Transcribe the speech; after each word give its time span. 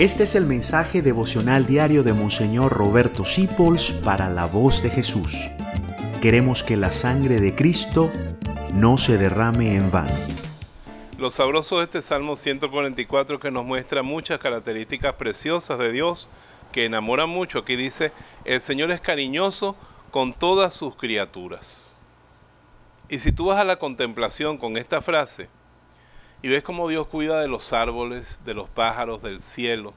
Este 0.00 0.22
es 0.22 0.34
el 0.34 0.46
mensaje 0.46 1.02
devocional 1.02 1.66
diario 1.66 2.02
de 2.02 2.14
Monseñor 2.14 2.72
Roberto 2.72 3.26
Sipols 3.26 3.90
para 3.90 4.30
la 4.30 4.46
voz 4.46 4.82
de 4.82 4.88
Jesús. 4.88 5.36
Queremos 6.22 6.62
que 6.62 6.78
la 6.78 6.90
sangre 6.90 7.38
de 7.38 7.54
Cristo 7.54 8.10
no 8.72 8.96
se 8.96 9.18
derrame 9.18 9.74
en 9.74 9.90
vano. 9.90 10.14
Lo 11.18 11.30
sabroso 11.30 11.80
de 11.80 11.84
este 11.84 12.00
Salmo 12.00 12.34
144 12.34 13.38
que 13.40 13.50
nos 13.50 13.66
muestra 13.66 14.02
muchas 14.02 14.38
características 14.38 15.16
preciosas 15.16 15.78
de 15.78 15.92
Dios 15.92 16.30
que 16.72 16.86
enamoran 16.86 17.28
mucho. 17.28 17.58
Aquí 17.58 17.76
dice, 17.76 18.10
el 18.46 18.62
Señor 18.62 18.92
es 18.92 19.02
cariñoso 19.02 19.76
con 20.10 20.32
todas 20.32 20.72
sus 20.72 20.96
criaturas. 20.96 21.94
Y 23.10 23.18
si 23.18 23.32
tú 23.32 23.44
vas 23.44 23.58
a 23.60 23.64
la 23.64 23.76
contemplación 23.76 24.56
con 24.56 24.78
esta 24.78 25.02
frase, 25.02 25.50
y 26.42 26.48
ves 26.48 26.62
cómo 26.62 26.88
Dios 26.88 27.06
cuida 27.06 27.40
de 27.40 27.48
los 27.48 27.72
árboles, 27.72 28.40
de 28.44 28.54
los 28.54 28.68
pájaros, 28.68 29.22
del 29.22 29.40
cielo. 29.40 29.92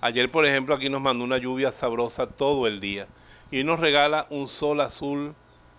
Ayer, 0.00 0.30
por 0.30 0.46
ejemplo, 0.46 0.74
aquí 0.74 0.88
nos 0.88 1.02
mandó 1.02 1.24
una 1.24 1.38
lluvia 1.38 1.70
sabrosa 1.70 2.26
todo 2.26 2.66
el 2.66 2.80
día 2.80 3.06
y 3.50 3.62
nos 3.62 3.78
regala 3.78 4.26
un 4.30 4.48
sol 4.48 4.80
azul, 4.80 5.34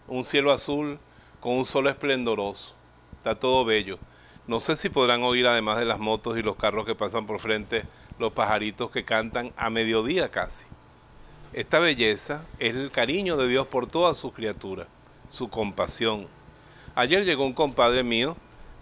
un 0.07 0.23
cielo 0.23 0.51
azul 0.51 0.99
con 1.39 1.53
un 1.53 1.65
sol 1.65 1.87
esplendoroso. 1.87 2.73
Está 3.17 3.35
todo 3.35 3.65
bello. 3.65 3.97
No 4.47 4.59
sé 4.59 4.75
si 4.75 4.89
podrán 4.89 5.23
oír, 5.23 5.47
además 5.47 5.79
de 5.79 5.85
las 5.85 5.99
motos 5.99 6.37
y 6.37 6.41
los 6.41 6.57
carros 6.57 6.85
que 6.85 6.95
pasan 6.95 7.25
por 7.25 7.39
frente, 7.39 7.83
los 8.19 8.33
pajaritos 8.33 8.91
que 8.91 9.05
cantan 9.05 9.51
a 9.57 9.69
mediodía 9.69 10.29
casi. 10.29 10.65
Esta 11.53 11.79
belleza 11.79 12.43
es 12.59 12.75
el 12.75 12.91
cariño 12.91 13.37
de 13.37 13.47
Dios 13.47 13.67
por 13.67 13.87
todas 13.87 14.17
sus 14.17 14.33
criaturas, 14.33 14.87
su 15.31 15.49
compasión. 15.49 16.27
Ayer 16.95 17.25
llegó 17.25 17.45
un 17.45 17.53
compadre 17.53 18.03
mío 18.03 18.35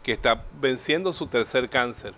que 0.04 0.12
está 0.12 0.44
venciendo 0.60 1.14
su 1.14 1.28
tercer 1.28 1.70
cáncer. 1.70 2.14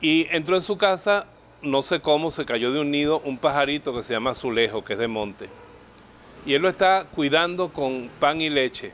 Y 0.00 0.26
entró 0.30 0.56
en 0.56 0.62
su 0.62 0.76
casa, 0.76 1.26
no 1.62 1.82
sé 1.82 2.00
cómo, 2.00 2.30
se 2.30 2.44
cayó 2.44 2.72
de 2.72 2.80
un 2.80 2.90
nido 2.90 3.20
un 3.24 3.38
pajarito 3.38 3.94
que 3.94 4.02
se 4.02 4.12
llama 4.12 4.30
Azulejo, 4.30 4.84
que 4.84 4.94
es 4.94 4.98
de 4.98 5.08
monte. 5.08 5.48
Y 6.46 6.54
él 6.54 6.62
lo 6.62 6.68
está 6.68 7.06
cuidando 7.14 7.70
con 7.70 8.10
pan 8.20 8.40
y 8.40 8.50
leche. 8.50 8.92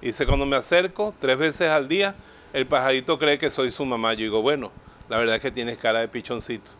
Y 0.00 0.06
dice, 0.06 0.26
cuando 0.26 0.46
me 0.46 0.56
acerco 0.56 1.14
tres 1.20 1.38
veces 1.38 1.68
al 1.68 1.86
día, 1.86 2.16
el 2.52 2.66
pajarito 2.66 3.18
cree 3.18 3.38
que 3.38 3.50
soy 3.50 3.70
su 3.70 3.84
mamá. 3.84 4.14
Yo 4.14 4.20
digo, 4.20 4.42
bueno, 4.42 4.72
la 5.08 5.16
verdad 5.16 5.36
es 5.36 5.42
que 5.42 5.52
tienes 5.52 5.78
cara 5.78 6.00
de 6.00 6.08
pichoncito. 6.08 6.70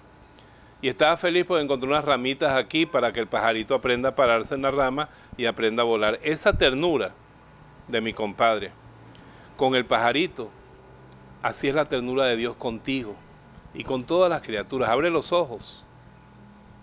Y 0.80 0.88
estaba 0.88 1.16
feliz 1.16 1.44
porque 1.46 1.62
encontré 1.62 1.88
unas 1.88 2.04
ramitas 2.04 2.56
aquí 2.56 2.86
para 2.86 3.12
que 3.12 3.20
el 3.20 3.28
pajarito 3.28 3.76
aprenda 3.76 4.08
a 4.08 4.14
pararse 4.16 4.56
en 4.56 4.62
la 4.62 4.72
rama 4.72 5.08
y 5.36 5.44
aprenda 5.44 5.82
a 5.82 5.86
volar. 5.86 6.18
Esa 6.24 6.58
ternura 6.58 7.12
de 7.86 8.00
mi 8.00 8.12
compadre 8.12 8.72
con 9.62 9.76
el 9.76 9.84
pajarito. 9.84 10.50
Así 11.40 11.68
es 11.68 11.74
la 11.76 11.84
ternura 11.84 12.26
de 12.26 12.36
Dios 12.36 12.56
contigo 12.56 13.14
y 13.74 13.84
con 13.84 14.02
todas 14.02 14.28
las 14.28 14.42
criaturas. 14.42 14.88
Abre 14.88 15.08
los 15.08 15.30
ojos. 15.30 15.84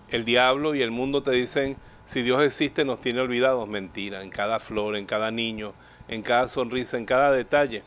El 0.07 0.23
diablo 0.23 0.73
y 0.73 0.81
el 0.81 0.89
mundo 0.89 1.21
te 1.21 1.31
dicen, 1.31 1.75
si 2.05 2.21
Dios 2.21 2.41
existe 2.41 2.85
nos 2.85 3.01
tiene 3.01 3.19
olvidados. 3.19 3.67
Mentira, 3.67 4.23
en 4.23 4.29
cada 4.29 4.61
flor, 4.61 4.95
en 4.95 5.05
cada 5.05 5.29
niño, 5.29 5.73
en 6.07 6.21
cada 6.21 6.47
sonrisa, 6.47 6.97
en 6.97 7.05
cada 7.05 7.33
detalle, 7.33 7.83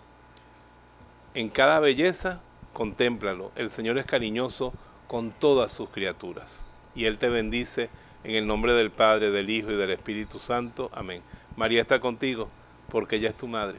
en 1.32 1.48
cada 1.48 1.80
belleza, 1.80 2.42
contémplalo. 2.74 3.50
El 3.56 3.70
Señor 3.70 3.96
es 3.96 4.04
cariñoso 4.04 4.74
con 5.08 5.30
todas 5.30 5.72
sus 5.72 5.88
criaturas. 5.88 6.66
Y 6.94 7.06
Él 7.06 7.16
te 7.16 7.30
bendice 7.30 7.88
en 8.24 8.34
el 8.34 8.46
nombre 8.46 8.74
del 8.74 8.90
Padre, 8.90 9.30
del 9.30 9.48
Hijo 9.48 9.70
y 9.70 9.76
del 9.76 9.92
Espíritu 9.92 10.38
Santo. 10.38 10.90
Amén. 10.92 11.22
María 11.56 11.80
está 11.80 11.98
contigo 11.98 12.50
porque 12.90 13.16
ella 13.16 13.30
es 13.30 13.38
tu 13.38 13.48
madre. 13.48 13.78